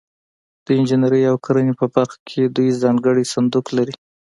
[0.65, 3.95] د انجنیري او کرنې په برخه کې دوی ځانګړی صندوق لري.